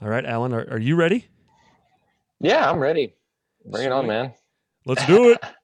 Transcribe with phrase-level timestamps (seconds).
[0.00, 1.26] All right, Alan, are, are you ready?
[2.40, 3.14] Yeah, I'm ready.
[3.64, 4.32] Bring it on, man.
[4.84, 5.38] Let's do it.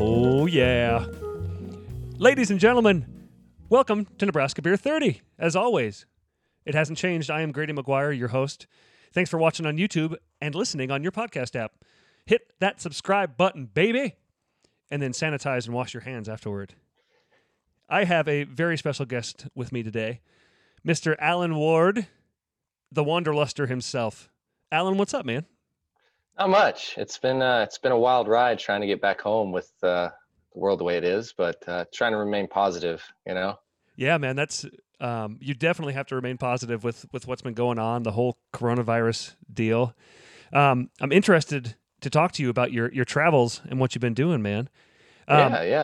[0.00, 1.04] Oh, yeah.
[2.18, 3.17] Ladies and gentlemen,
[3.68, 5.20] welcome to Nebraska Beer 30.
[5.38, 6.06] As always,
[6.64, 7.30] it hasn't changed.
[7.30, 8.66] I am Grady McGuire, your host.
[9.12, 11.72] Thanks for watching on YouTube and listening on your podcast app.
[12.24, 14.14] Hit that subscribe button, baby,
[14.90, 16.74] and then sanitize and wash your hands afterward.
[17.88, 20.20] I have a very special guest with me today,
[20.86, 21.14] Mr.
[21.18, 22.06] Alan Ward,
[22.90, 24.30] the Wanderluster himself.
[24.72, 25.46] Alan, what's up, man?
[26.38, 26.94] Not much.
[26.96, 30.10] It's been uh, it's been a wild ride trying to get back home with uh,
[30.58, 33.02] world the way it is, but uh, trying to remain positive.
[33.26, 33.58] You know.
[33.96, 34.64] Yeah, man, that's
[35.00, 38.38] um, you definitely have to remain positive with with what's been going on, the whole
[38.52, 39.94] coronavirus deal.
[40.52, 44.14] Um, I'm interested to talk to you about your your travels and what you've been
[44.14, 44.68] doing, man.
[45.26, 45.82] Um, yeah, yeah.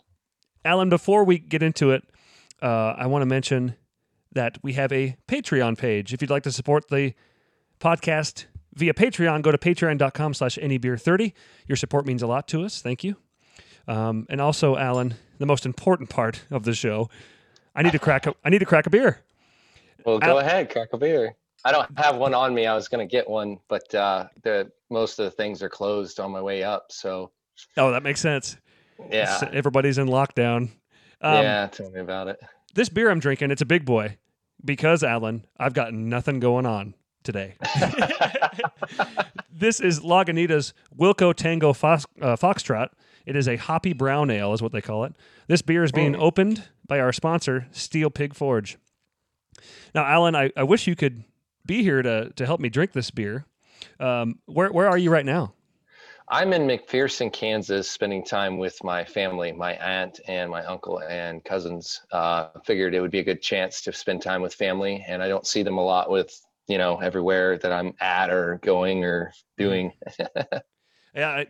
[0.65, 2.05] Alan, before we get into it,
[2.63, 3.77] uh, I want to mention
[4.33, 6.13] that we have a Patreon page.
[6.13, 7.15] If you'd like to support the
[7.79, 11.33] podcast via Patreon, go to patreon.com slash anybeer30.
[11.67, 12.81] Your support means a lot to us.
[12.81, 13.17] Thank you.
[13.87, 17.09] Um, and also, Alan, the most important part of the show,
[17.75, 19.21] I need to crack a, I need to crack a beer.
[20.05, 21.35] Well, go Al- ahead, crack a beer.
[21.65, 22.67] I don't have one on me.
[22.67, 26.31] I was gonna get one, but uh, the most of the things are closed on
[26.31, 26.87] my way up.
[26.91, 27.31] So
[27.77, 28.57] Oh, that makes sense.
[29.11, 30.71] yeah, S- Everybody's in lockdown.
[31.21, 31.67] Um, yeah.
[31.69, 32.39] Tell me about it.
[32.75, 34.19] This beer I'm drinking, it's a big boy
[34.65, 37.55] because, Alan, I've got nothing going on today.
[39.53, 42.89] this is Lagunitas Wilco Tango Fox, uh, Foxtrot.
[43.27, 45.15] It is a hoppy brown ale, is what they call it.
[45.49, 46.21] This beer is being Mm.
[46.21, 48.79] opened by our sponsor, Steel Pig Forge.
[49.95, 51.25] Now, Alan, I, I wish you could
[51.65, 53.47] be here to, to help me drink this beer.
[53.99, 55.55] Um, where, where are you right now?
[56.29, 61.45] I'm in McPherson, Kansas, spending time with my family, my aunt and my uncle and
[61.45, 62.01] cousins.
[62.11, 65.29] Uh, figured it would be a good chance to spend time with family, and I
[65.29, 66.35] don't see them a lot with
[66.67, 69.93] you know everywhere that I'm at or going or doing.
[71.15, 71.47] Yeah, I,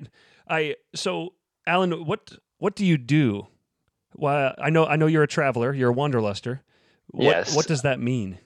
[0.48, 1.34] I so
[1.66, 3.46] Alan, what what do you do?
[4.14, 5.72] Well, I know I know you're a traveler.
[5.72, 6.60] You're a wanderluster.
[7.08, 7.54] What, Yes.
[7.54, 8.38] What does that mean?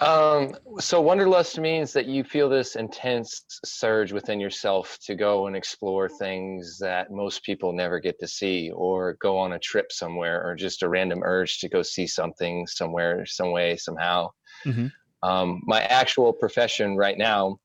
[0.00, 5.56] Um, so wanderlust means that you feel this intense surge within yourself to go and
[5.56, 10.46] explore things that most people never get to see, or go on a trip somewhere,
[10.46, 14.30] or just a random urge to go see something somewhere, some way, somehow.
[14.64, 14.92] Mhm.
[15.24, 17.58] Um, my actual profession right now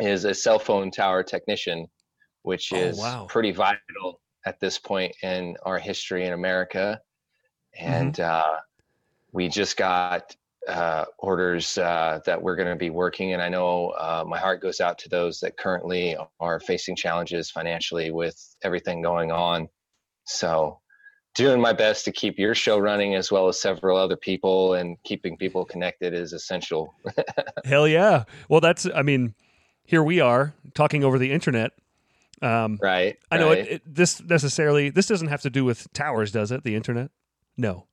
[0.00, 1.86] is a cell phone tower technician,
[2.42, 3.26] which Oh, is wow.
[3.28, 7.00] pretty vital at this point in our history in America.
[7.78, 8.58] And uh,
[9.32, 10.36] we just got
[10.68, 13.32] uh, orders uh, that we're going to be working.
[13.32, 17.50] And I know uh, my heart goes out to those that currently are facing challenges
[17.50, 19.68] financially with everything going on.
[20.24, 20.78] So,
[21.34, 24.96] doing my best to keep your show running as well as several other people and
[25.02, 26.94] keeping people connected is essential.
[27.64, 28.24] Hell yeah!
[28.48, 29.34] Well, that's I mean,
[29.84, 31.72] here we are talking over the internet.
[32.42, 33.16] Um, right.
[33.30, 33.58] I know right.
[33.58, 36.64] it, it, this necessarily this doesn't have to do with towers, does it?
[36.64, 37.10] The internet?
[37.56, 37.86] No.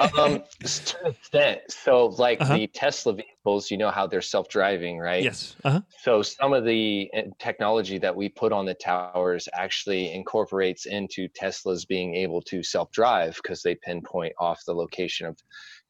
[0.00, 1.60] um, to an extent.
[1.68, 2.56] So, like Uh-huh.
[2.56, 5.22] the Tesla vehicles, you know how they're self-driving, right?
[5.22, 5.54] Yes.
[5.64, 5.80] Uh huh.
[6.02, 11.28] So some of the uh, technology that we put on the towers actually incorporates into
[11.28, 15.36] Tesla's being able to self-drive because they pinpoint off the location of.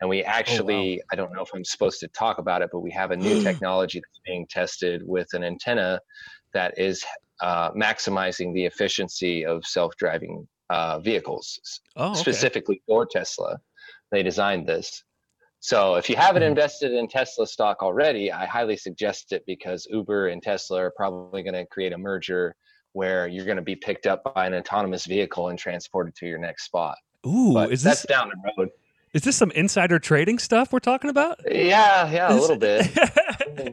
[0.00, 2.90] And we actually, I don't know if I'm supposed to talk about it, but we
[2.90, 6.00] have a new technology that's being tested with an antenna
[6.52, 7.04] that is
[7.40, 11.60] uh, maximizing the efficiency of self-driving uh, vehicles,
[11.96, 12.20] Oh, okay.
[12.20, 13.58] specifically for Tesla.
[14.10, 15.02] They designed this.
[15.60, 16.48] So if you haven't Mhm.
[16.48, 21.42] invested in Tesla stock already, I highly suggest it because Uber and Tesla are probably
[21.42, 22.54] going to create a merger
[22.92, 26.38] where you're going to be picked up by an autonomous vehicle and transported to your
[26.38, 26.96] next spot.
[27.26, 28.70] Ooh, But is that's this down the road.
[29.16, 31.40] Is this some insider trading stuff we're talking about?
[31.50, 32.86] Yeah, yeah, a little bit.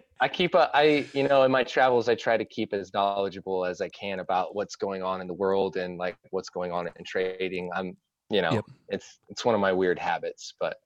[0.22, 3.66] I keep a, I, you know, in my travels, I try to keep as knowledgeable
[3.66, 6.88] as I can about what's going on in the world and like what's going on
[6.88, 7.70] in trading.
[7.76, 7.98] I'm
[8.30, 8.66] you know, Yep.
[8.88, 10.54] it's it's one of my weird habits.
[10.62, 10.78] But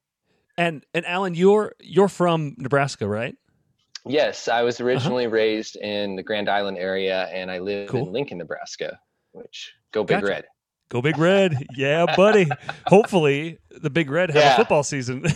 [0.58, 3.36] And and Alan, you're you're from Nebraska, right?
[4.08, 4.66] yes, I Uh-huh.
[4.66, 8.08] was originally raised in the Grand Island area, and I live Cool.
[8.08, 9.00] in Lincoln, Nebraska.
[9.34, 10.26] Which go Big Gotcha.
[10.34, 10.46] Red.
[10.90, 11.66] Go Big Red.
[11.76, 12.48] Yeah, buddy.
[12.88, 15.26] Hopefully the Big Red have a football season.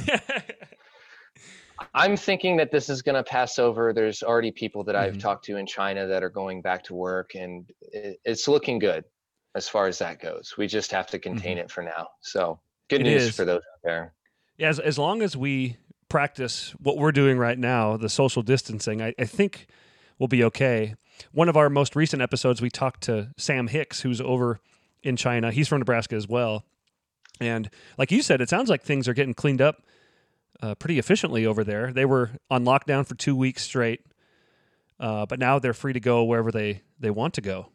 [1.94, 3.92] I'm thinking that this is going to pass over.
[3.92, 5.20] There's already people that I've Mhm.
[5.22, 9.04] talked to in China that are going back to work, and it's looking good
[9.56, 10.54] as far as that goes.
[10.58, 12.08] We just have to contain it for now.
[12.22, 12.60] So
[12.90, 13.08] good Mm-hmm.
[13.08, 13.36] It news is.
[13.36, 14.14] for those out there.
[14.58, 15.78] Yeah, as, as long as we
[16.08, 19.68] practice what we're doing right now, the social distancing, I, I think
[20.20, 20.96] we'll be okay.
[21.32, 24.60] One of our most recent episodes, we talked to Sam Hicks, who's over
[25.04, 25.52] in China.
[25.52, 26.64] He's from Nebraska as well.
[27.40, 29.82] And like you said, it sounds like things are getting cleaned up
[30.62, 31.92] uh, pretty efficiently over there.
[31.92, 34.02] They were on lockdown for two weeks straight,
[35.00, 37.68] uh, but now they're free to go wherever they, they want to go.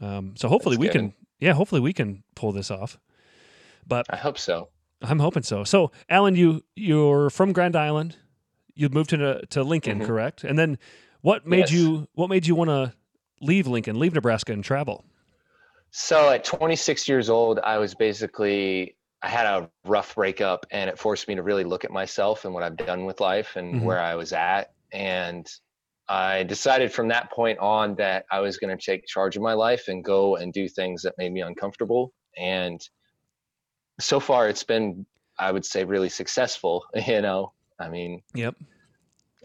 [0.00, 0.92] Um, so hopefully That's we good.
[0.92, 2.98] can, yeah, hopefully we can pull this off.
[3.86, 4.68] But I hope so.
[5.02, 5.64] I'm hoping so.
[5.64, 8.16] So, Alan, you you're from Grand Island.
[8.74, 10.06] You moved to to Lincoln, Mhm.
[10.06, 10.44] correct?
[10.44, 10.76] And then,
[11.22, 11.72] what made Yes.
[11.72, 12.92] you what made you want to
[13.40, 15.04] leave Lincoln, leave Nebraska, and travel?
[15.90, 20.96] So at 26 years old, I was basically I had a rough breakup, and it
[20.98, 23.82] forced me to really look at myself and what I've done with life and Mhm.
[23.82, 24.70] where I was at.
[24.92, 25.44] And
[26.08, 29.54] I decided from that point on that I was going to take charge of my
[29.54, 32.12] life and go and do things that made me uncomfortable.
[32.36, 32.80] And
[34.00, 35.04] so far, it's been,
[35.38, 36.84] I would say, really successful.
[37.06, 38.54] You know, I mean, Yep.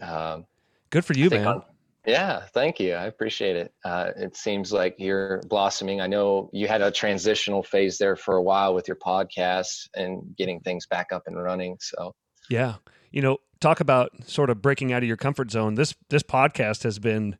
[0.00, 0.46] um,
[0.90, 1.46] Good for you, man.
[1.48, 1.64] on-
[2.06, 2.94] yeah, thank you.
[2.94, 3.72] I appreciate it.
[3.84, 6.00] Uh, it seems like you're blossoming.
[6.00, 10.36] I know you had a transitional phase there for a while with your podcast and
[10.36, 11.76] getting things back up and running.
[11.80, 12.14] So
[12.50, 12.76] Yeah.
[13.10, 15.74] You know, talk about sort of breaking out of your comfort zone.
[15.74, 17.36] This this podcast has been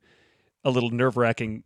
[0.65, 1.63] a little nerve wracking,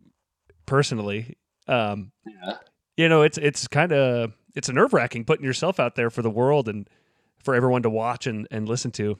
[0.66, 1.36] personally.
[1.68, 2.56] Um, yeah,
[2.96, 6.22] you know, it's it's kind of it's a nerve wracking putting yourself out there for
[6.22, 6.88] the world and
[7.44, 9.18] for everyone to watch and and listen to.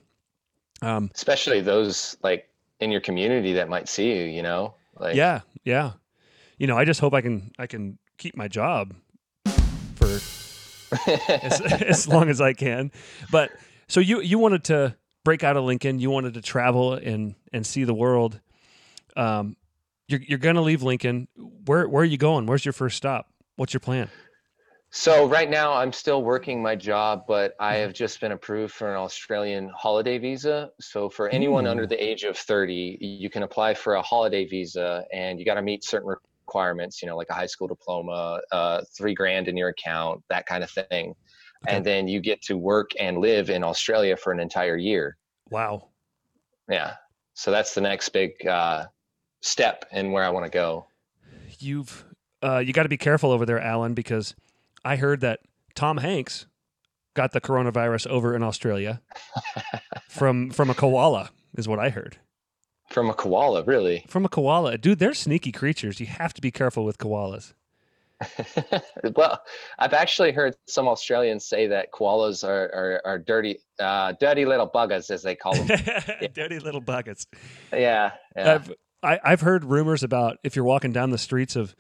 [0.83, 2.49] Um, especially those like
[2.81, 4.25] in your community that might see you.
[4.25, 5.93] You know, like yeah yeah.
[6.59, 8.95] You know i just hope i can i can keep my job
[9.95, 10.07] for
[11.29, 12.91] as, as long as i can.
[13.31, 13.51] But
[13.89, 17.67] so you you wanted to break out of lincoln you wanted to travel and and
[17.67, 18.41] see the world.
[19.17, 19.57] Um
[20.09, 21.29] you're, you're gonna leave lincoln.
[21.67, 22.47] Where where are you going?
[22.47, 23.29] Where's your first stop?
[23.57, 24.09] What's your plan
[24.91, 28.91] So right now I'm still working my job, but I have just been approved for
[28.91, 30.71] an Australian holiday visa.
[30.81, 35.05] So for anyone under the age of 30, you can apply for a holiday visa
[35.13, 38.81] and you got to meet certain requirements, you know, like a high school diploma, uh,
[38.97, 41.15] three grand in your account, that kind of thing.
[41.67, 41.77] Okay.
[41.77, 45.19] And then you get to work and live in Australia for an entire year.
[45.51, 45.89] wow
[46.69, 46.95] Yeah.
[47.35, 48.87] So that's the next big uh,
[49.43, 50.87] step in where I want to go.
[51.59, 52.07] you've
[52.43, 54.37] uh you got to be careful over there alan because
[54.89, 55.41] i heard that
[55.75, 56.47] tom hanks
[57.15, 59.01] got the coronavirus over in australia
[60.09, 62.17] from from a koala is what i heard
[62.89, 64.05] From a koala, really.
[64.09, 67.53] from a koala dude they're sneaky creatures you have to be careful with koalas
[69.15, 69.41] well,
[69.79, 74.69] I've actually heard some Australians say that koalas are are, are dirty, uh, dirty little
[74.69, 75.69] buggers, as they call them.
[76.35, 77.29] dirty little buckets
[77.73, 78.55] yeah, yeah.
[78.55, 81.77] I've, I, I've heard rumors about if you're walking down the streets of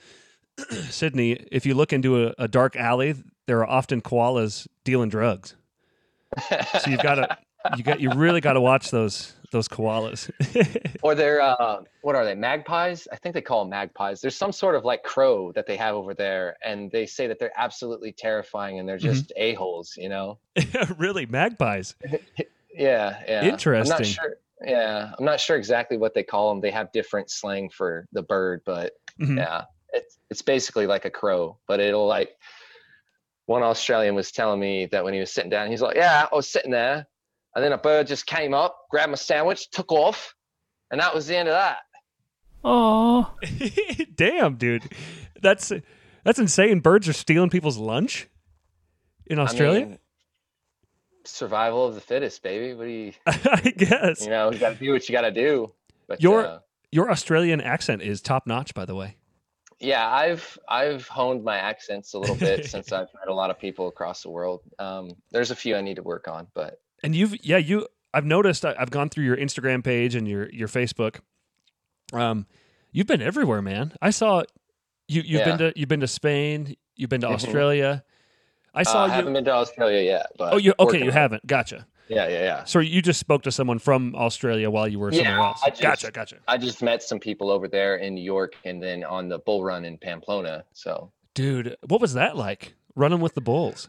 [0.91, 3.15] sydney if you look into a, a dark alley
[3.47, 5.55] there are often koalas dealing drugs
[6.79, 7.29] so you've got to
[7.77, 10.31] you got you really got to watch those those koalas
[11.03, 12.35] or they're uh, what are they?
[12.35, 13.07] Magpies?
[13.13, 14.21] I think they call them magpies.
[14.21, 17.39] There's some sort of like crow that they have over there, and they say that
[17.39, 19.07] they're absolutely terrifying and they're Mm-hmm.
[19.07, 19.95] just a holes.
[19.97, 20.39] You know?
[20.99, 21.95] really magpies
[22.75, 23.43] Yeah, yeah.
[23.43, 23.89] I'm Interesting.
[23.89, 24.37] not sure.
[24.65, 26.61] Yeah, I'm not sure exactly what they call them.
[26.61, 29.37] They have different slang for the bird, but Mhm.
[29.39, 32.31] yeah, it's it's basically like a crow, but it'll like.
[33.47, 36.35] One Australian was telling me that when he was sitting down, he's like, "Yeah, I
[36.37, 37.07] was sitting there,
[37.55, 40.35] and then a bird just came up, grabbed my sandwich, took off,
[40.91, 41.79] and that was the end of that."
[42.65, 43.33] oh
[44.17, 44.83] damn dude
[45.41, 45.73] that's
[46.25, 48.27] that's insane birds are stealing people's lunch
[49.27, 49.99] in australia I mean,
[51.25, 52.75] survival of the fittest, baby.
[52.75, 55.31] What do you, I, guess you know, you got to do what you got to
[55.31, 55.73] do.
[56.07, 56.59] But Your- uh,
[56.91, 59.17] your australian accent is top notch by the way
[59.81, 63.59] yeah, I've I've honed my accents a little bit since I've met a lot of
[63.59, 64.61] people across the world.
[64.79, 68.25] Um, there's a few I need to work on, but and you've yeah you i've
[68.25, 71.21] noticed I, i've gone through your instagram page and your your facebook
[72.13, 72.47] um
[72.91, 74.43] you've been everywhere man i saw
[75.07, 77.35] you you've been to you've been to spain you've been to Mhm.
[77.35, 78.05] australia
[78.75, 80.27] i uh, saw I you haven't been to Australia yet.
[80.37, 82.65] But oh you okay you haven't gotcha Yeah, yeah, yeah.
[82.65, 85.83] so you just spoke to someone from australia while you were somewhere else I just-
[85.83, 89.29] gotcha gotcha I just met some people over there in New York, and then on
[89.29, 90.65] the bull run in Pamplona.
[90.73, 93.89] So dude what was that like running with the bulls.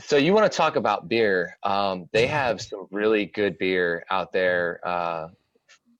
[0.00, 1.58] So you want to talk about beer?
[1.62, 4.80] Um, they have some really good beer out there.
[4.82, 5.28] Uh,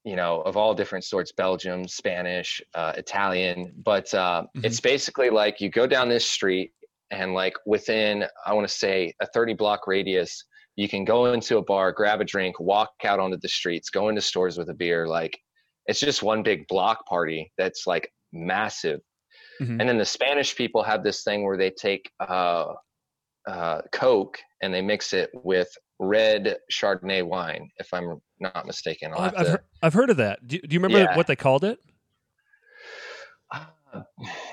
[0.04, 3.75] you know, of all different sorts: Belgium, Spanish, uh, Italian.
[3.85, 4.64] But uh, Mhm.
[4.64, 6.73] it's basically like you go down this street,
[7.11, 10.45] and like within, I want to say, a thirty-block radius,
[10.80, 14.08] you can go into a bar, grab a drink, walk out onto the streets, go
[14.08, 15.06] into stores with a beer.
[15.06, 15.38] Like
[15.87, 19.00] it's just one big block party that's like massive.
[19.60, 19.78] Mhm.
[19.78, 22.72] And then the Spanish people have this thing where they take uh,
[23.46, 25.68] uh, Coke and they mix it with
[25.99, 29.12] red Chardonnay wine, if I'm not mistaken.
[29.12, 30.46] I'll Oh, I've, have I've, to- heard, I've heard of that.
[30.49, 31.14] Do, do you remember Yeah.
[31.16, 31.78] what they called it?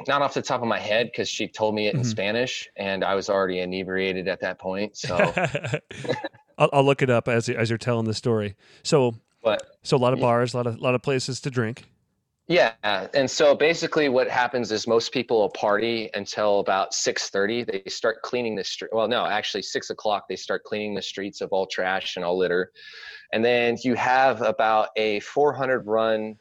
[0.08, 2.06] Not off the top of my head because she told me it in Mhm.
[2.06, 4.98] Spanish and I was already inebriated at that point.
[4.98, 5.16] So,
[6.58, 8.56] I'll, I'll look it up as as you're telling the story.
[8.84, 11.50] So but so a lot of bars, a lot of a lot of places to
[11.52, 11.86] drink.
[12.48, 12.74] yeah,
[13.14, 17.64] and so basically what happens is most people will party until about six thirty.
[17.64, 18.90] They start cleaning the street.
[18.94, 22.38] Well, no, actually six o'clock they start cleaning the streets of all trash and all
[22.38, 22.72] litter,
[23.34, 26.38] and then you have about a four hundred run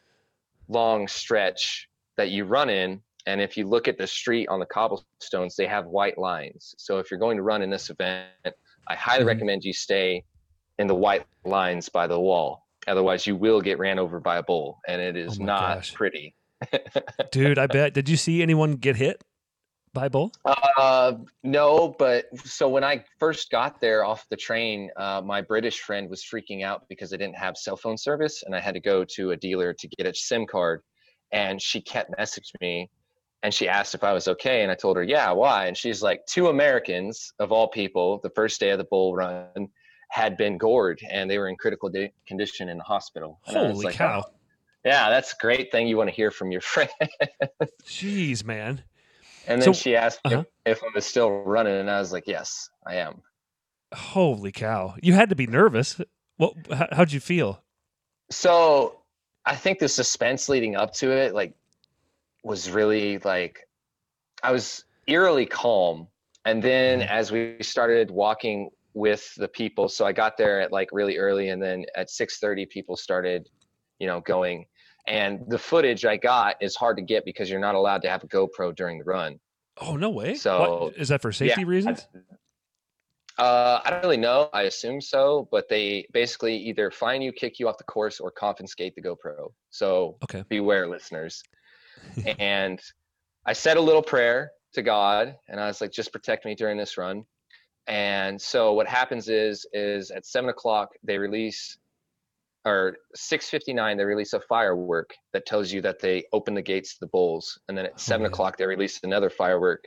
[0.69, 1.86] long stretch
[2.17, 3.01] that you run in.
[3.25, 6.73] And if you look at the street on the cobblestones, they have white lines.
[6.77, 8.29] So if you're going to run in this event,
[8.87, 9.27] I highly Mhm.
[9.27, 10.23] recommend you stay
[10.79, 12.63] in the white lines by the wall.
[12.87, 15.93] Otherwise, you will get ran over by a bull, and it is Oh not gosh.
[15.93, 16.35] pretty.
[17.31, 17.93] Dude, I bet.
[17.93, 19.21] Did you see anyone get hit
[19.93, 20.31] by a bull?
[20.45, 25.81] Uh, no, but so when I first got there off the train, uh, my British
[25.81, 28.79] friend was freaking out because I didn't have cell phone service, and I had to
[28.79, 30.81] go to a dealer to get a SIM card.
[31.31, 32.89] And she kept messaging me,
[33.43, 36.01] and she asked if I was okay, and I told her, "Yeah, why?" And she's
[36.01, 39.67] like, two Americans of all people, the first day of the bull run,
[40.09, 43.39] had been gored, and they were in critical di- condition in the hospital.
[43.47, 44.23] And I was Holy like, cow!
[44.25, 44.31] "Oh,
[44.85, 46.89] yeah, that's a great thing you want to hear from your friend.
[47.85, 48.83] Jeez, man.
[49.47, 50.43] And then So- she asked uh-huh.
[50.65, 53.21] if, if I was still running, and I was like, "Yes, I am."
[53.93, 54.95] Holy cow!
[55.01, 55.99] You had to be nervous.
[56.37, 56.53] What?
[56.71, 57.63] How, how'd you feel?
[58.31, 59.01] So
[59.47, 61.53] I think the suspense leading up to it, like,
[62.43, 63.67] was really like,
[64.43, 66.07] I was eerily calm.
[66.45, 67.07] And then Mhm.
[67.09, 71.49] as we started walking with the people, so I got there at like really early,
[71.49, 73.49] and then at six thirty, people started,
[73.99, 74.65] you know, going.
[75.07, 78.23] And the footage I got is hard to get because you're not allowed to have
[78.23, 79.39] a GoPro during the run.
[79.79, 80.35] Oh no way!
[80.35, 82.07] So- What- is that for safety Yeah, reasons?
[83.37, 84.49] Uh, I don't really know.
[84.53, 88.31] I assume so, but they basically either fine you, kick you off the course, or
[88.31, 89.51] confiscate the GoPro.
[89.69, 90.43] So Okay.
[90.49, 91.43] beware, listeners.
[92.39, 92.81] and
[93.45, 96.77] I said a little prayer to God, and I was like, just protect me during
[96.77, 97.25] this run.
[97.85, 101.77] And so what happens is, is at seven o'clock they release,
[102.65, 106.61] or six fifty nine they release a firework that tells you that they open the
[106.61, 108.31] gates to the bulls, and then at seven man.
[108.31, 109.85] o'clock they release another firework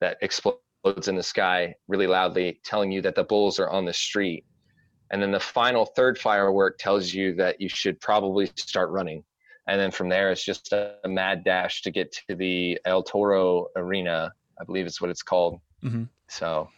[0.00, 3.92] that explodes in the sky really loudly, telling you that the bulls are on the
[3.92, 4.44] street.
[5.10, 9.22] And then the final third firework tells you that you should probably start running.
[9.66, 13.02] And then from there, it's just a, a mad dash to get to the El
[13.02, 15.60] Toro Arena, I believe is what it's called.
[15.82, 16.08] Mhm.
[16.28, 16.68] So,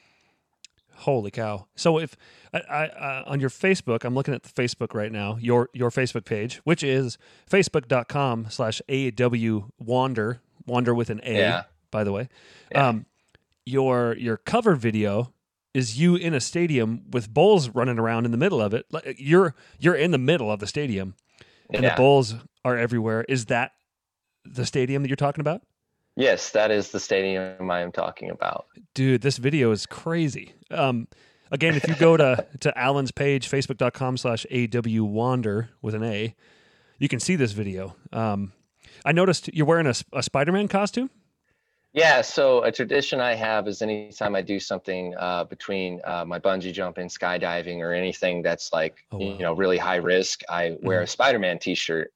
[1.01, 1.67] Holy cow!
[1.77, 2.17] So if
[2.55, 5.91] I, I uh, on your Facebook, I'm looking at the Facebook right now, your your
[5.91, 7.19] Facebook page, which is
[7.51, 11.63] facebook.com slash AW Wander, Wander with an A, Yeah.
[11.91, 12.29] by the way.
[12.73, 12.89] Yeah.
[12.89, 13.07] Um,
[13.67, 15.33] your your cover video
[15.75, 18.87] is you in a stadium with bulls running around in the middle of it.
[18.91, 21.15] Like you're you're in the middle of the stadium,
[21.71, 21.91] and yeah.
[21.91, 23.25] the bulls are everywhere.
[23.29, 23.73] Is that
[24.45, 25.63] the stadium that you're talking about?
[26.17, 28.67] yes, that is the stadium I am talking about.
[28.95, 31.07] dude this video is crazy um
[31.51, 36.35] again if you go to to alan's page facebook.com slash aw wander with an a
[36.99, 38.53] you can see this video um
[39.05, 41.11] i noticed you're wearing a, a spider-man costume
[41.97, 46.39] Yeah, so a tradition I have is anytime I do something uh, between uh, my
[46.39, 49.25] bungee jumping, skydiving, or anything that's like Oh, wow.
[49.25, 49.39] Mm-hmm.
[49.41, 52.13] you know really high risk, I wear a Spider-Man T-shirt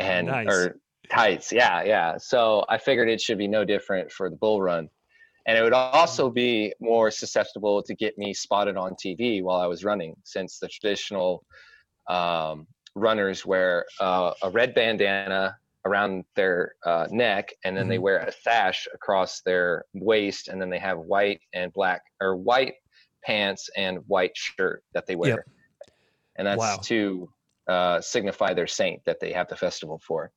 [0.00, 0.48] and Nice.
[0.48, 0.76] or
[1.10, 1.52] tights.
[1.52, 2.16] Yeah, yeah.
[2.18, 4.88] So I figured it should be no different for the bull run,
[5.46, 6.34] and it would also Mm-hmm.
[6.34, 10.66] be more susceptible to get me spotted on TV while I was running, since the
[10.68, 11.44] traditional
[12.10, 12.66] um,
[12.96, 15.56] runners wear uh, a red bandana
[15.86, 18.02] around their uh, neck, and then they Mhm.
[18.02, 22.74] wear a sash across their waist, and then they have white and black or white
[23.24, 25.44] pants and white shirt that they wear, Yep.
[26.36, 26.78] and that's Wow.
[26.84, 27.30] to
[27.66, 30.30] uh, signify their saint that they have the festival for.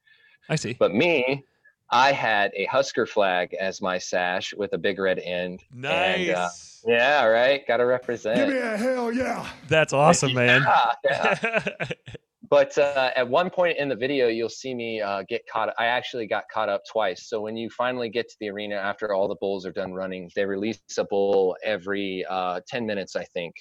[0.48, 1.44] i see But me,
[1.90, 5.62] I had a Husker flag as my sash with a big red end.
[5.72, 6.50] nice And, uh,
[6.86, 7.68] Yeah, right.
[7.68, 8.38] Got to represent.
[8.38, 9.46] Give me a hell yeah.
[9.68, 11.88] that's awesome man Yeah, yeah.
[12.50, 15.74] but uh, at one point in the video, you'll see me uh, get caught.
[15.78, 17.28] I actually got caught up twice.
[17.28, 20.30] So when you finally get to the arena after all the bulls are done running,
[20.36, 23.56] they release a bull every uh, 10 minutes, I think,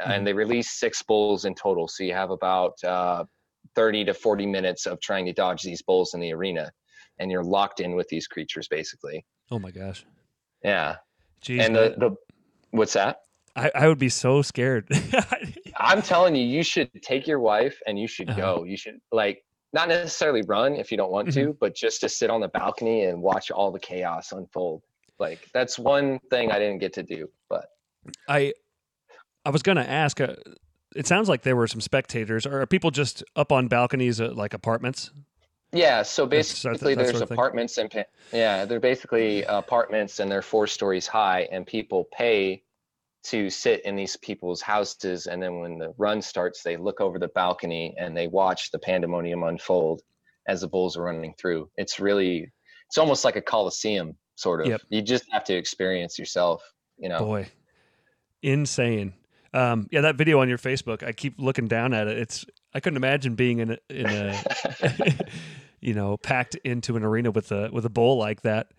[0.00, 0.10] mm-hmm.
[0.10, 1.86] and they release six bulls in total.
[1.88, 3.24] So you have about uh,
[3.76, 6.70] 30 to 40 minutes of trying to dodge these bulls in the arena,
[7.18, 9.24] and you're locked in with these creatures basically.
[9.50, 10.04] Oh my gosh.
[10.64, 10.96] Yeah.
[11.44, 12.16] Jeez, and the, the
[12.70, 13.18] what's that?
[13.54, 14.88] I, I would be so scared.
[15.76, 18.40] I'm telling you, you should take your wife and you should uh-huh.
[18.40, 18.64] go.
[18.64, 21.48] You should like not necessarily run if you don't want mm-hmm.
[21.48, 24.82] to, but just to sit on the balcony and watch all the chaos unfold.
[25.18, 27.66] Like that's one thing I didn't get to do, but
[28.28, 28.52] I
[29.44, 30.34] I was going to ask uh,
[30.94, 34.36] it sounds like there were some spectators or are people just up on balconies at
[34.36, 35.10] like apartments?
[35.72, 37.90] Yeah, so basically there's sort of apartments and
[38.30, 42.62] yeah, they're basically apartments and they're four stories high and people pay
[43.24, 47.18] to sit in these people's houses and then when the run starts they look over
[47.18, 50.02] the balcony and they watch the pandemonium unfold
[50.48, 51.70] as the bulls are running through.
[51.76, 52.50] It's really
[52.88, 54.66] it's almost like a coliseum sort of.
[54.66, 54.80] Yep.
[54.88, 56.62] you just have to experience yourself
[56.98, 57.18] you know?
[57.18, 57.48] Boy.
[58.42, 59.14] Insane.
[59.54, 62.16] Um, yeah that video on your facebook i keep looking down at it.
[62.16, 65.18] It's i couldn't imagine being in a, in a
[65.82, 68.70] you know packed into an arena with a with a bull like that.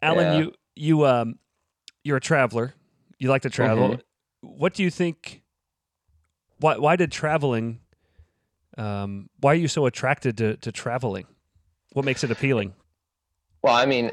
[0.00, 0.38] Alan yeah.
[0.38, 1.38] you you um
[2.02, 2.74] you're a traveler
[3.24, 3.88] you like to travel.
[3.88, 4.48] Mm-hmm.
[4.58, 5.42] What do you think?
[6.60, 7.80] Why why did traveling?
[8.76, 11.26] Um, why are you so attracted to to traveling?
[11.94, 12.74] What makes it appealing?
[13.62, 14.10] Well, I mean,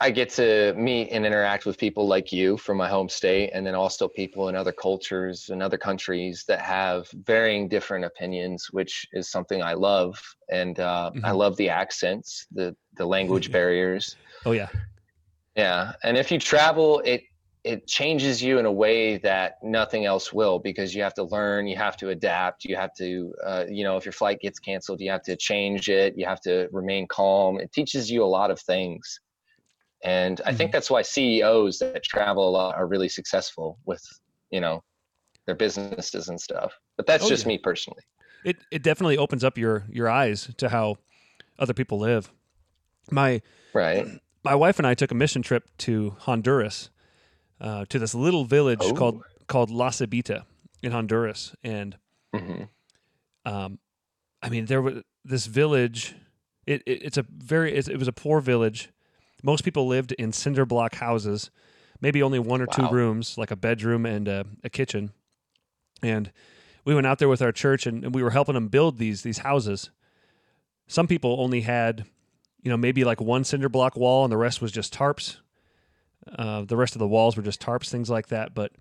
[0.00, 3.66] I get to meet and interact with people like you from my home state, and
[3.66, 9.06] then also people in other cultures and other countries that have varying different opinions, which
[9.12, 10.20] is something I love.
[10.50, 11.24] And uh, mm-hmm.
[11.24, 14.16] I love the accents, the the language barriers.
[14.44, 14.68] Oh yeah,
[15.56, 15.92] yeah.
[16.04, 17.22] And if you travel, it
[17.68, 21.66] it changes you in a way that nothing else will because you have to learn
[21.66, 25.02] you have to adapt you have to uh, you know if your flight gets canceled
[25.02, 27.60] you have to change it you have to remain calm.
[27.60, 29.20] It teaches you a lot of things.
[30.02, 30.76] And i think mm-hmm.
[30.76, 34.02] that's why ceos that travel a lot are really successful with
[34.50, 34.82] you know
[35.44, 36.72] their businesses and stuff.
[36.96, 37.48] But that's oh, just yeah.
[37.48, 38.02] me personally.
[38.46, 40.96] It it definitely opens up your your eyes to how
[41.58, 42.32] other people live.
[43.10, 43.42] My
[43.74, 44.06] right.
[44.42, 46.90] my wife and i took a mission trip to honduras
[47.60, 48.92] uh, to this little village oh.
[48.92, 50.44] called called La Cibita
[50.82, 51.96] in Honduras, and
[52.34, 52.64] mm-hmm.
[53.44, 53.78] um,
[54.42, 56.14] I mean there was this village.
[56.66, 58.90] It, it it's a very it's, it was a poor village.
[59.42, 61.50] Most people lived in cinder block houses,
[62.00, 62.88] maybe only one or wow.
[62.88, 65.12] two rooms, like a bedroom and a, a, kitchen.
[66.02, 66.32] And
[66.84, 69.22] we went out there with our church, and, and we were helping them build these
[69.22, 69.90] these houses.
[70.86, 72.04] Some people only had,
[72.62, 75.38] you know, maybe like one cinder block wall, and the rest was just tarps
[76.36, 78.54] uh, the rest of the walls were just tarps, things like that.
[78.54, 78.72] But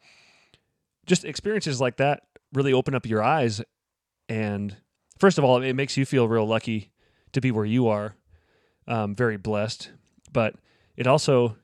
[1.06, 3.62] just experiences like that really open up your eyes.
[4.30, 4.76] And
[5.20, 6.92] first of all, it makes you feel real lucky
[7.34, 8.16] to be where you are,
[8.88, 9.92] um, very blessed.
[10.32, 10.56] But
[10.96, 11.58] it also,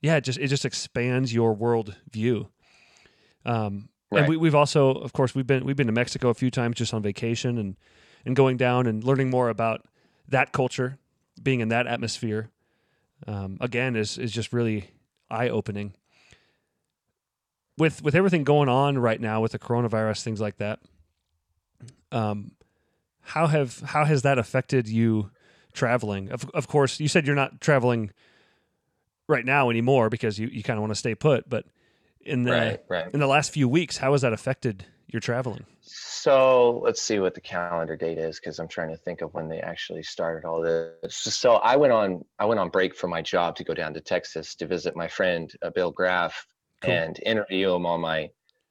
[0.00, 2.48] yeah, it just it just expands your world view.
[3.44, 4.20] Um, right.
[4.20, 6.76] And we, we've also, of course, we've been we've been to Mexico a few times
[6.76, 7.76] just on vacation and
[8.24, 9.86] and going down and learning more about
[10.28, 10.98] that culture,
[11.42, 12.50] being in that atmosphere.
[13.26, 14.90] Um, again, is is just really
[15.30, 15.94] eye opening.
[17.76, 20.78] With with everything going on right now with the coronavirus, things like that,
[22.12, 22.52] um,
[23.20, 25.30] how have how has that affected you
[25.72, 26.30] traveling?
[26.30, 28.10] Of of course, you said you're not traveling
[29.28, 31.64] right now anymore because you, you kind of want to stay put, but
[32.20, 33.12] in the right, right.
[33.12, 35.64] in the last few weeks, how has that affected your traveling?
[35.80, 39.48] So let's see what the calendar date is because I'm trying to think of when
[39.48, 41.14] they actually started all this.
[41.14, 44.00] So I went on I went on break from my job to go down to
[44.00, 46.46] Texas to visit my friend uh, Bill Graff
[46.82, 46.92] cool.
[46.92, 48.28] and interview him on my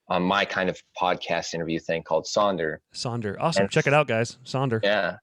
[0.10, 2.78] on my kind of podcast interview thing called Sonder.
[2.94, 3.64] Sonder, awesome!
[3.64, 4.38] And, Check it out, guys.
[4.46, 4.80] Sonder.
[4.84, 5.18] Yeah.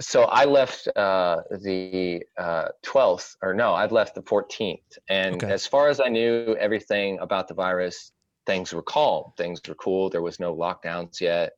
[0.00, 5.50] So I left uh, the uh, 12th, or no, I left the 14th, and okay.
[5.50, 8.12] as far as I knew, everything about the virus
[8.46, 10.08] things were calm, things were cool.
[10.08, 11.52] There was no lockdowns yet,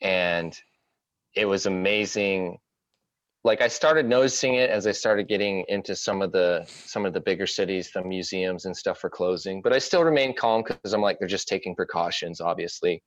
[0.00, 0.56] and
[1.34, 2.58] it was amazing.
[3.42, 7.12] Like I started noticing it as I started getting into some of the some of
[7.12, 10.92] the bigger cities, the museums and stuff were closing, but I still remained calm because
[10.92, 13.02] I'm like they're just taking precautions, obviously.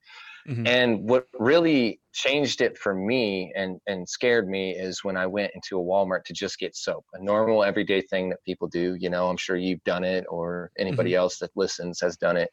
[0.47, 0.67] Mm-hmm.
[0.67, 5.51] And what really changed it for me and and scared me is when I went
[5.55, 8.95] into a Walmart to just get soap, a normal everyday thing that people do.
[8.99, 11.19] You know, I'm sure you've done it, or anybody mm-hmm.
[11.19, 12.49] else that listens has done it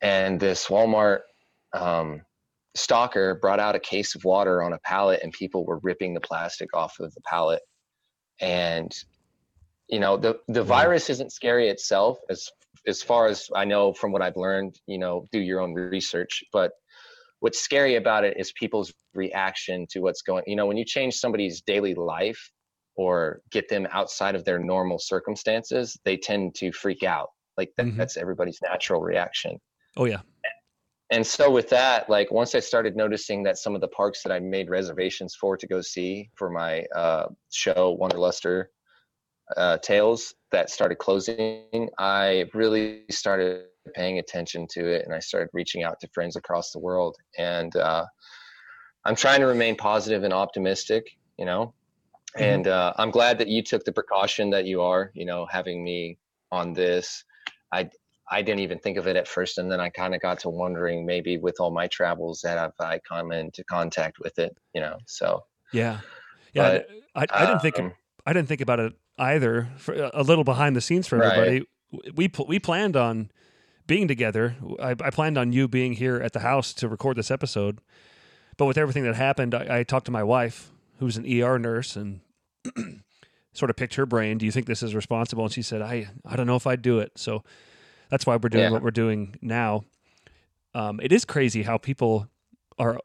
[0.00, 1.20] and this Walmart
[1.72, 2.22] um,
[2.76, 6.20] stalker brought out a case of water on a pallet, and people were ripping the
[6.20, 7.62] plastic off of the pallet.
[8.40, 8.92] And
[9.88, 12.48] you know, the the virus isn't scary itself, as
[12.86, 14.78] as far as I know from what I've learned.
[14.86, 16.72] You know, do your own research, but
[17.40, 21.14] what's scary about it is people's reaction to what's going you know when you change
[21.14, 22.50] somebody's daily life
[22.96, 27.86] or get them outside of their normal circumstances they tend to freak out like that,
[27.86, 27.96] Mhm.
[27.96, 29.58] that's everybody's natural reaction
[29.98, 30.20] Oh yeah.
[31.10, 34.30] and so with that like once i started noticing that some of the parks that
[34.32, 38.66] i made reservations for to go see for my uh, show wanderluster
[39.56, 45.48] uh, tales that started closing i really started paying attention to it and i started
[45.52, 48.04] reaching out to friends across the world and uh,
[49.06, 51.04] i'm trying to remain positive and optimistic
[51.38, 51.74] you know
[52.36, 52.42] Mhm.
[52.54, 55.82] and uh, i'm glad that you took the precaution that you are you know having
[55.82, 56.18] me
[56.52, 57.24] on this
[57.72, 57.88] i
[58.30, 60.50] I didn't even think of it at first, and then I kind of got to
[60.50, 64.80] wondering maybe with all my travels that I've I come into contact with it, you
[64.80, 64.98] know.
[65.06, 66.00] So Yeah.
[66.52, 66.80] Yeah.
[67.14, 67.92] I, I didn't think um,
[68.26, 69.68] I didn't think about it either.
[69.78, 71.32] For a little behind the scenes for Right.
[71.32, 71.66] everybody,
[72.14, 73.30] we we planned on
[73.86, 74.56] being together.
[74.80, 77.80] I, I planned on you being here at the house to record this episode,
[78.58, 81.96] but with everything that happened, I, I talked to my wife, who's an ER nurse,
[81.96, 82.20] and
[83.54, 84.36] sort of picked her brain.
[84.36, 85.44] Do you think this is responsible?
[85.44, 87.12] And she said, I I don't know if I'd do it.
[87.16, 87.42] So
[88.10, 88.70] that's why we're doing Yeah.
[88.70, 89.84] what we're doing now.
[90.74, 92.28] Um, it is crazy how people
[92.78, 93.00] are.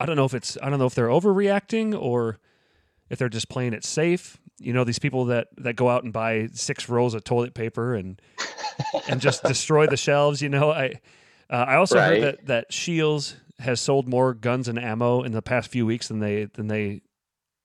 [0.00, 2.38] I don't know if it's I don't know if they're overreacting or
[3.10, 4.38] if they're just playing it safe.
[4.58, 7.94] You know, these people that that go out and buy six rolls of toilet paper
[7.94, 8.20] and
[9.08, 10.40] and just destroy the shelves.
[10.40, 11.00] You know, I
[11.50, 15.42] uh, I also heard that that Scheels has sold more guns and ammo in the
[15.42, 17.02] past few weeks than they than they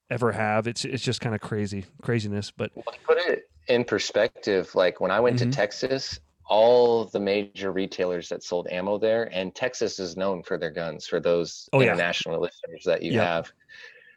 [0.09, 0.67] ever have.
[0.67, 2.51] It's it's just kind of crazy craziness.
[2.51, 5.39] But well, to put it in perspective, like when I went Mhm.
[5.39, 10.57] to Texas, all the major retailers that sold ammo there, and Texas is known for
[10.57, 11.07] their guns.
[11.07, 11.91] For those Oh, yeah.
[11.91, 13.23] international listeners that you Yep.
[13.23, 13.51] have,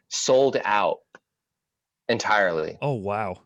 [0.09, 0.99] sold out
[2.09, 3.37] entirely, oh wow,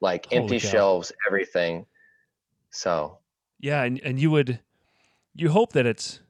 [0.00, 0.68] like Holy empty cow.
[0.68, 1.86] shelves, everything.
[2.70, 3.18] So
[3.58, 4.60] yeah, and and you would
[5.34, 6.20] you hope that it's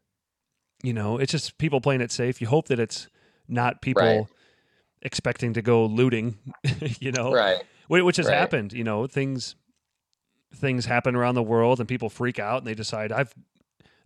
[0.82, 2.40] you know it's just people playing it safe.
[2.40, 3.08] You hope that it's
[3.48, 4.26] not people Right.
[5.02, 6.38] expecting to go looting.
[7.00, 8.36] you know, right, which has Right.
[8.36, 8.72] happened.
[8.72, 9.56] You know, things
[10.54, 13.34] things happen around the world, and people freak out, and they decide, "I've,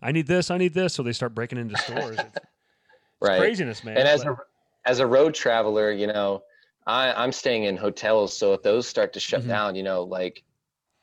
[0.02, 2.18] I need this, I need this," so they start breaking into stores.
[2.18, 2.22] It's,
[3.22, 3.96] it's craziness, man.
[3.98, 4.36] and as but- a
[4.86, 6.42] as a road traveler you know
[6.86, 9.48] i i'm staying in hotels so if those start to shut Mhm.
[9.48, 10.44] down you know like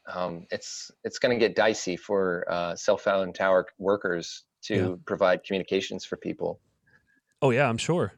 [0.06, 4.96] um it's it's going to get dicey for uh cell phone tower workers to Yeah.
[5.08, 6.60] provide communications for people
[7.42, 8.14] oh yeah, I'm sure.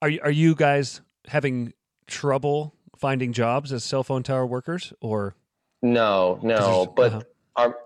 [0.00, 1.72] Are you, are you guys having
[2.06, 5.34] trouble finding jobs as cell phone tower workers, or
[5.82, 7.22] no no but uh-huh.
[7.56, 7.76] our,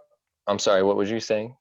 [0.47, 1.55] i'm sorry what was you saying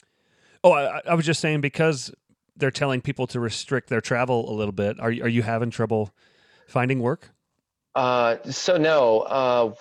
[0.63, 2.13] Oh, I, I was just saying because
[2.55, 4.99] they're telling people to restrict their travel a little bit.
[4.99, 6.13] Are you- are you having trouble
[6.67, 7.31] finding work?
[7.95, 9.21] Uh, so no.
[9.21, 9.73] Uh,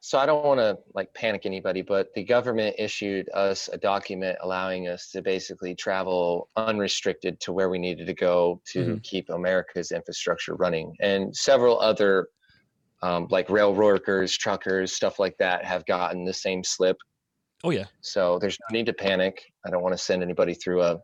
[0.00, 4.38] so I don't want to like panic anybody, but the government issued us a document
[4.40, 9.02] allowing us to basically travel unrestricted to where we needed to go to Mhm.
[9.02, 12.28] keep America's infrastructure running, and several other
[13.02, 16.96] um, like rail workers, truckers, stuff like that have gotten the same slip.
[17.64, 19.42] Oh yeah, So there's no need to panic.
[19.66, 21.00] I don't want to send anybody through a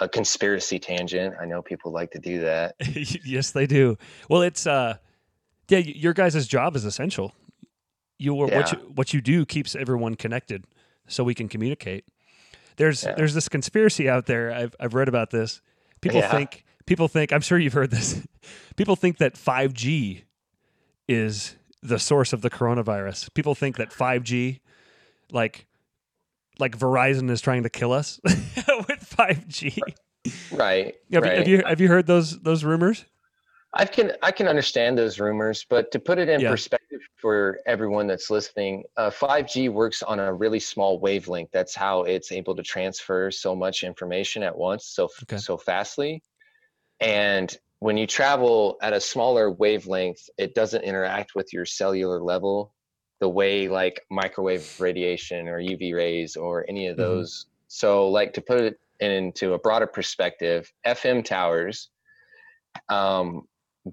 [0.00, 1.34] a conspiracy tangent.
[1.40, 2.76] I know people like to do that.
[3.24, 3.98] yes, they do.
[4.28, 4.96] Well, it's uh,
[5.68, 7.34] yeah, your guys' job is essential.
[8.18, 10.64] You what you what you do keeps everyone connected,
[11.08, 12.04] so we can communicate.
[12.76, 13.14] There's Yeah.
[13.16, 14.52] there's this conspiracy out there.
[14.52, 15.60] I've I've read about this.
[16.00, 16.30] People Yeah.
[16.30, 17.32] think people think.
[17.32, 18.24] I'm sure you've heard this.
[18.76, 20.22] People think that 5G
[21.08, 23.32] is the source of the coronavirus.
[23.34, 24.60] People think that 5G,
[25.30, 25.66] like
[26.58, 29.80] like Verizon, is trying to kill us with 5G.
[30.52, 30.94] Right.
[31.12, 31.32] Have, right.
[31.32, 33.04] you, have you have you heard those those rumors?
[33.74, 36.50] I can I can understand those rumors, but to put it in Yeah.
[36.50, 41.50] perspective for everyone that's listening, uh, 5G works on a really small wavelength.
[41.52, 45.38] That's how it's able to transfer so much information at once, so Okay.
[45.38, 46.22] so fastly.
[47.00, 52.72] And when you travel at a smaller wavelength, it doesn't interact with your cellular level
[53.20, 56.98] the way like microwave radiation or UV rays or any of Mhm.
[56.98, 57.46] those.
[57.66, 61.90] So, like to put it into a broader perspective, FM towers
[62.88, 63.48] um,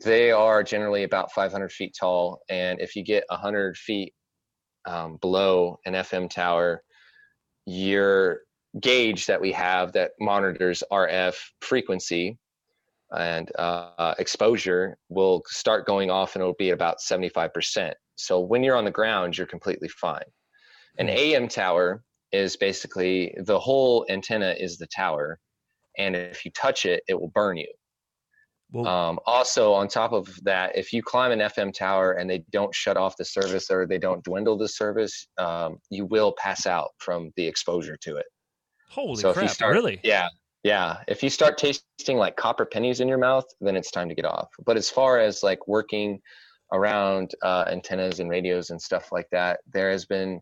[0.06, 4.13] they are generally about 500 feet tall and if you get 100 feet
[4.86, 6.84] um, below an fm tower
[7.65, 8.41] your
[8.80, 12.38] gauge that we have that monitors rf frequency
[13.17, 18.76] and uh, exposure will start going off and it'll be about 75% so when you're
[18.76, 20.22] on the ground you're completely fine
[20.98, 25.39] an am tower is basically the whole antenna is the tower
[25.98, 27.72] and if you touch it it will burn you
[28.72, 32.43] Well, um, also, on top of that, if you climb an FM tower and they
[32.52, 36.67] don't shut off the service or they don't dwindle the service, um, you will pass
[36.67, 38.28] out from the exposure to it.
[38.89, 39.50] holy so crap!
[39.50, 40.00] start, really?
[40.04, 40.28] yeah,
[40.63, 44.15] Yeah, if you start tasting like copper pennies in your mouth, then it's time to
[44.15, 44.50] get off.
[44.65, 46.19] But as far as like working
[46.74, 50.41] around uh, antennas and radios and stuff like that, there has been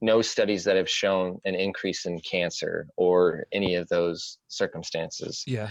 [0.00, 5.42] no studies that have shown an increase in cancer or any of those circumstances.
[5.46, 5.70] Yeah.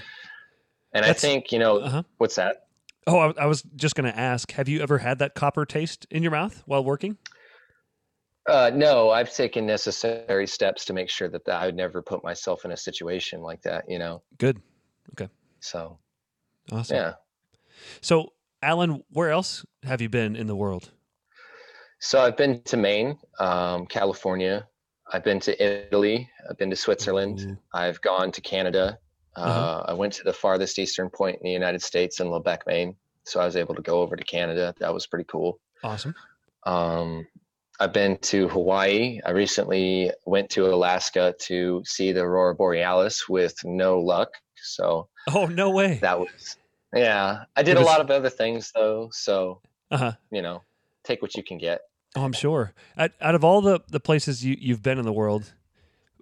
[0.94, 2.04] And That's- I think, you know, Uh-huh.
[2.18, 2.64] what's that?
[3.08, 6.08] Oh, I, I was just going to ask have you ever had that copper taste
[6.10, 7.18] in your mouth while working?
[8.48, 12.24] Uh, no, I've taken necessary steps to make sure that, that I would never put
[12.24, 14.22] myself in a situation like that, you know?
[14.38, 14.62] Good.
[15.14, 15.30] Okay.
[15.62, 15.98] So,
[16.72, 16.96] Awesome.
[16.96, 17.14] yeah.
[18.02, 20.92] So, Alan, where else have you been in the world?
[22.00, 24.68] So I've been to Maine, um, California.
[25.12, 26.30] I've been to Italy.
[26.48, 27.40] I've been to Switzerland.
[27.42, 27.58] Ooh.
[27.74, 29.00] I've gone to Canada.
[29.36, 29.86] Uh, Uh-huh.
[29.88, 32.96] I went to the farthest eastern point in the United States in Lubec, Maine.
[33.24, 34.74] So I was able to go over to Canada.
[34.80, 35.60] That was pretty cool.
[35.84, 36.14] Awesome.
[36.64, 37.26] Um,
[37.80, 39.20] I've been to Hawaii.
[39.26, 44.30] I recently went to Alaska to see the aurora borealis with no luck.
[44.62, 46.00] So Oh, no way.
[46.02, 46.58] that was,
[46.94, 47.44] yeah.
[47.56, 49.10] I did It a lot of other things though.
[49.12, 49.62] So,
[49.92, 50.12] Uh huh.
[50.32, 50.62] you know,
[51.04, 51.82] take what you can get.
[52.16, 52.74] Oh, I'm sure.
[52.98, 55.54] Out, out of all the, the places you, you've been in the world,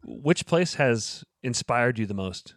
[0.04, 2.56] which place has inspired you the most?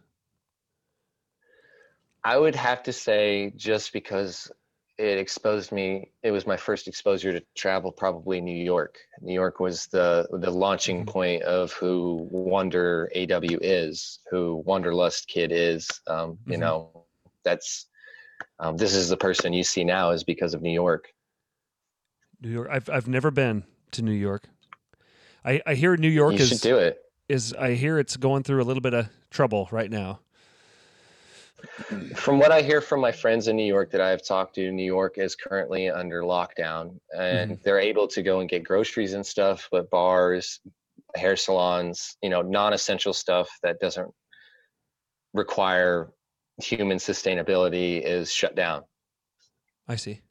[2.24, 4.50] I would have to say just because
[4.98, 8.96] it exposed me it was my first exposure to travel probably New York.
[9.20, 11.06] New York was the the launching Mhm.
[11.06, 16.00] point of who Wander AW is, who Wanderlust Kid is.
[16.06, 16.60] Um, you Mhm.
[16.60, 17.04] know,
[17.44, 17.86] that's
[18.58, 21.12] um, this is the person you see now is because of New York.
[22.40, 22.68] New York.
[22.70, 24.48] I've I've never been to New York.
[25.44, 27.02] I, I hear New York you is should do it.
[27.28, 30.20] is I hear it's going through a little bit of trouble right now.
[32.14, 34.84] From what I hear from my friends in New York that I've talked to, New
[34.84, 39.68] York is currently under lockdown and they're able to go and get groceries and stuff,
[39.70, 40.60] but bars,
[41.14, 44.10] hair salons, you know, non essential stuff that doesn't
[45.32, 46.10] require
[46.62, 48.82] human sustainability is shut down.
[49.88, 50.22] I see.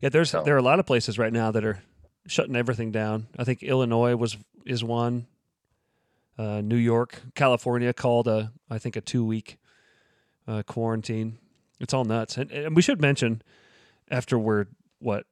[0.00, 1.82] Yeah, there's So- there are a lot of places right now that are
[2.26, 3.28] shutting everything down.
[3.38, 5.26] I think Illinois was is one.
[6.38, 9.58] Uh, New York, California called a I think a two week
[10.46, 11.38] uh, quarantine.
[11.80, 13.42] It's all nuts, and, and we should mention
[14.10, 14.66] after we're
[14.98, 15.24] what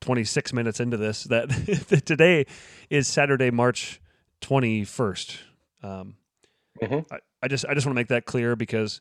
[0.00, 1.48] twenty six minutes into this that,
[1.88, 2.46] that today
[2.90, 4.00] is Saturday, March
[4.40, 5.38] twenty first.
[5.82, 6.16] Um,
[6.82, 7.06] Mhm.
[7.12, 9.00] I, I just I just want to make that clear because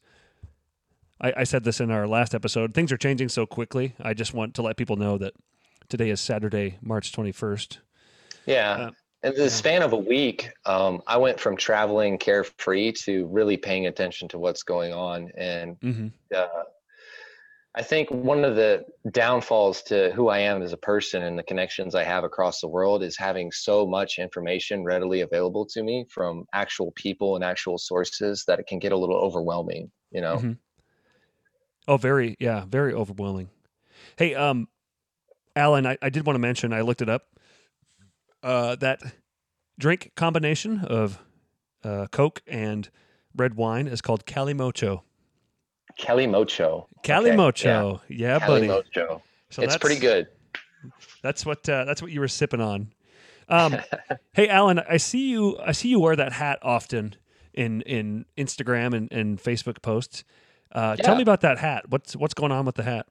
[1.19, 2.73] I, I said this in our last episode.
[2.73, 3.95] Things are changing so quickly.
[3.99, 5.33] I just want to let people know that
[5.89, 7.77] today is Saturday, March 21st.
[8.45, 8.71] Yeah.
[8.71, 8.91] Uh,
[9.23, 13.87] In the span of a week, um, I went from traveling carefree to really paying
[13.87, 15.31] attention to what's going on.
[15.37, 16.07] And Mm-hmm.
[16.35, 16.47] uh,
[17.75, 21.43] I think one of the downfalls to who I am as a person and the
[21.43, 26.05] connections I have across the world is having so much information readily available to me
[26.09, 30.37] from actual people and actual sources that it can get a little overwhelming, you know?
[30.37, 30.57] Mhm.
[31.87, 33.49] Oh, very, yeah, very overwhelming.
[34.17, 34.67] Hey, um,
[35.55, 37.32] Alan, I, I did want to mention, I looked it up.
[38.43, 39.01] Uh, that
[39.79, 41.19] drink combination of
[41.83, 42.89] uh, Coke and
[43.35, 45.01] red wine is called Calimocho.
[45.97, 46.87] Kelly Mocho.
[47.03, 48.01] Calimocho.
[48.09, 48.67] yeah, Kelly buddy.
[48.67, 49.21] Mocho.
[49.49, 50.27] So it's pretty good.
[51.21, 52.91] That's what uh, that's what you were sipping on.
[53.47, 53.77] Um,
[54.33, 55.57] hey, Alan, I see you.
[55.59, 57.15] I see you wear that hat often
[57.53, 60.23] in in Instagram and, and Facebook posts.
[60.71, 61.89] Uh, Tell me about that hat.
[61.89, 63.07] What's what's going on with the hat?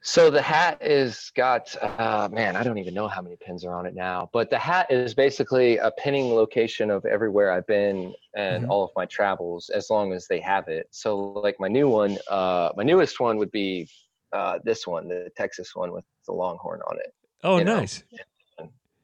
[0.00, 3.74] So the hat is got uh, man, I don't even know how many pins are
[3.74, 8.14] on it now, but the hat is basically a pinning location of everywhere I've been
[8.36, 8.68] and Mhm.
[8.70, 10.86] all of my travels, as long as they have it.
[10.92, 13.88] So like my new one, uh, my newest one would be
[14.32, 17.14] uh, this one, the Texas one with the Longhorn on it.
[17.42, 18.04] Oh, nice.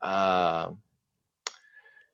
[0.00, 0.80] Um,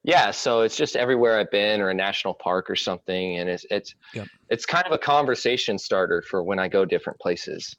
[0.05, 3.67] yeah, so it's just everywhere I've been or a national park or something, and it's
[3.71, 4.29] it's Yep.
[4.49, 7.77] it's kind of a conversation starter for when I go different places.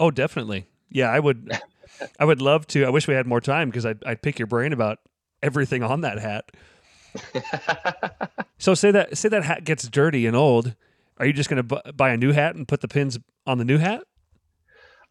[0.00, 0.66] Oh, definitely.
[0.90, 1.52] Yeah, I would.
[2.20, 2.84] I would love to.
[2.84, 4.98] I wish we had more time because I'd, I'd pick your brain about
[5.42, 6.50] everything on that hat.
[8.60, 10.74] So say that say that hat gets dirty and old.
[11.18, 13.58] Are you just going to bu- buy a new hat and put the pins on
[13.58, 14.02] the new hat?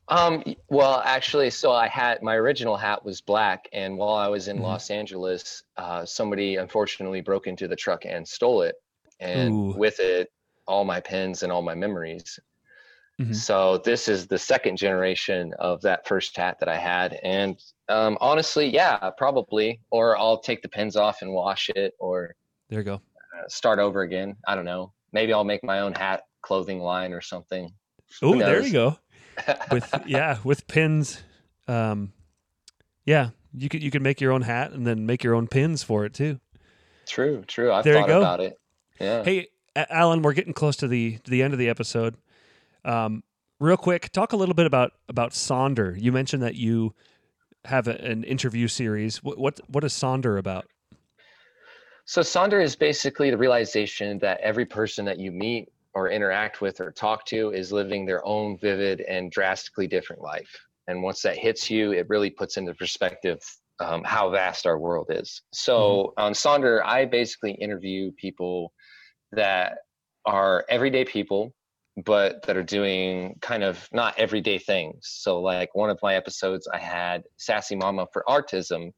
[0.09, 4.47] Um, well, actually, so I had my original hat was black, and while I was
[4.49, 4.63] in Mhm.
[4.63, 8.75] Los Angeles, uh, somebody unfortunately broke into the truck and stole it,
[9.21, 9.77] and Ooh.
[9.77, 10.29] with it,
[10.67, 12.39] all my pins and all my memories.
[13.19, 13.35] Mhm.
[13.35, 18.17] So this is the second generation of that first hat that I had, and um,
[18.21, 22.35] honestly, yeah, probably, or I'll take the pins off and wash it, or
[22.69, 22.95] There you go.
[22.95, 24.35] uh, start over again.
[24.47, 24.93] I don't know.
[25.13, 27.73] Maybe I'll make my own hat clothing line or something.
[28.21, 28.99] Oh, there you go.
[29.71, 31.21] With yeah, with pins.
[31.67, 32.11] Um,
[33.05, 35.81] yeah, you could you could make your own hat and then make your own pins
[35.83, 36.39] for it too.
[37.07, 37.71] True, true.
[37.71, 38.19] I've There you thought go.
[38.19, 38.59] about it.
[38.99, 39.23] Yeah.
[39.23, 42.15] Hey, Alan, we're getting close to the to the end of the episode.
[42.87, 43.23] Um,
[43.59, 45.99] real quick, talk a little bit about about Sonder.
[45.99, 46.93] You mentioned that you
[47.65, 49.21] have a, an interview series.
[49.21, 50.65] What, what what is Sonder about?
[52.05, 56.79] So Sonder is basically the realization that every person that you meet or interact with
[56.79, 60.49] or talk to is living their own vivid and drastically different life.
[60.87, 63.39] And once that hits you, it really puts into perspective
[63.81, 65.41] um, how vast our world is.
[65.51, 66.23] So mm-hmm.
[66.23, 68.71] on Sonder, I basically interview people
[69.33, 69.79] that
[70.25, 71.53] are everyday people,
[72.05, 74.99] but that are doing kind of not everyday things.
[75.01, 78.91] So, like one of my episodes, I had Sassy Mama for Autism,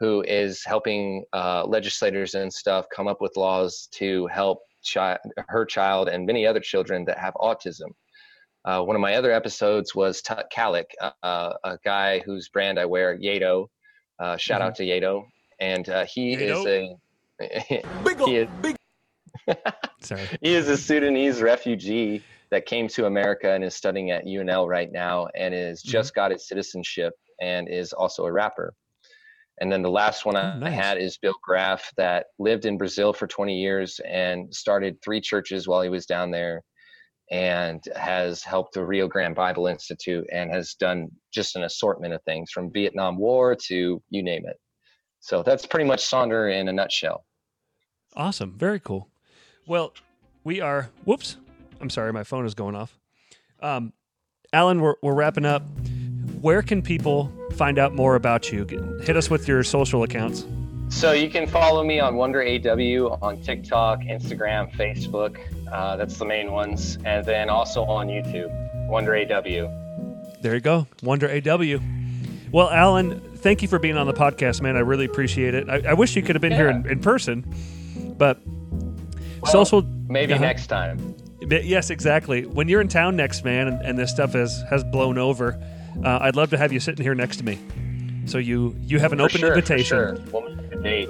[0.00, 4.58] who is helping uh, legislators and stuff come up with laws to help
[4.92, 7.90] chi- her child and many other children that have autism.
[8.64, 10.90] Uh, one of my other episodes was Tut Kalik,
[11.22, 13.66] uh, a guy whose brand I wear, Yato.
[14.18, 14.68] Uh, shout mm-hmm.
[14.68, 15.22] out to Yato,
[15.60, 16.60] and uh, he Yato.
[16.60, 16.96] is a
[18.04, 18.76] big, he is, big.
[20.00, 20.26] Sorry.
[20.42, 24.90] he is a Sudanese refugee that came to America and is studying at UNL right
[24.90, 25.90] now, and is mm-hmm.
[25.90, 28.74] just got his citizenship and is also a rapper.
[29.60, 30.72] And then the last one I, oh, nice.
[30.72, 35.68] had is Bill Graff that lived in Brazil for 20 years and started three churches
[35.68, 36.62] while he was down there
[37.30, 42.22] and has helped the Rio Grande Bible Institute and has done just an assortment of
[42.24, 44.58] things from Vietnam War to you name it.
[45.20, 47.24] So that's pretty much Sonder in a nutshell.
[48.16, 48.58] Awesome.
[48.58, 49.08] Very cool.
[49.66, 49.92] Well,
[50.42, 51.36] we are, whoops.
[51.80, 52.98] I'm sorry, my phone is going off.
[53.60, 53.92] Um,
[54.52, 55.62] Alan, we're, we're wrapping up.
[56.40, 58.64] Where can people find out more about you?
[59.02, 60.46] Hit us with your social accounts.
[60.88, 65.38] So you can follow me on Wander AW on TikTok, Instagram, Facebook.
[65.70, 68.50] Uh, that's the main ones, and then also on YouTube,
[68.88, 70.32] Wander AW.
[70.42, 71.78] There you go, Wander AW.
[72.50, 74.76] Well, Alan, thank you for being on the podcast, man.
[74.76, 75.68] I really appreciate it.
[75.68, 76.58] I, I wish you could have been yeah.
[76.58, 77.42] here in, in, person,
[78.18, 78.40] but
[79.42, 79.82] well, social.
[79.82, 80.42] Maybe uh-huh.
[80.42, 81.14] next time.
[81.50, 82.46] Yes, exactly.
[82.46, 85.60] When you're in town next, man, and, and this stuff has has blown over,
[86.04, 87.58] uh, I'd love to have you sitting here next to me.
[88.26, 89.86] So you you have an for open sure, invitation.
[89.86, 90.18] sure.
[90.32, 91.08] We'll date.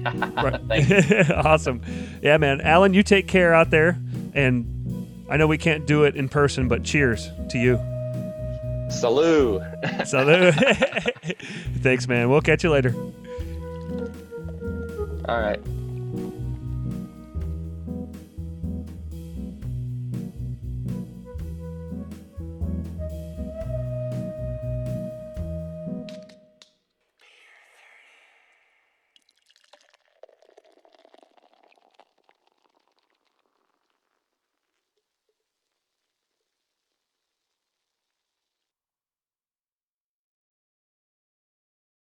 [1.34, 1.82] awesome.
[2.22, 2.60] Yeah, man.
[2.60, 3.98] Alan, you take care out there.
[4.34, 7.78] And I know we can't do it in person, but cheers to you.
[8.90, 9.62] Salute.
[10.04, 10.54] Salute.
[11.80, 12.28] Thanks, man.
[12.28, 12.94] We'll catch you later.
[15.28, 15.60] All right.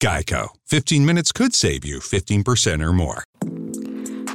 [0.00, 0.48] Geico.
[0.66, 3.24] 15 minutes could save you 15% or more.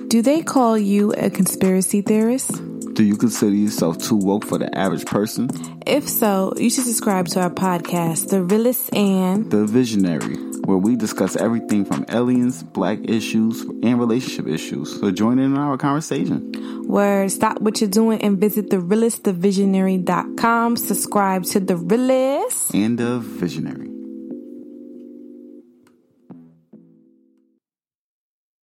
[0.09, 2.51] Do they call you a conspiracy theorist?
[2.93, 5.49] Do you consider yourself too woke for the average person?
[5.87, 10.95] If so, you should subscribe to our podcast, The Realist and The Visionary, where we
[10.95, 14.99] discuss everything from aliens, black issues, and relationship issues.
[14.99, 16.53] So join in our conversation.
[16.87, 20.77] Where stop what you're doing and visit thererealistthevisionary.com.
[20.77, 23.89] Subscribe to The Realist and The Visionary.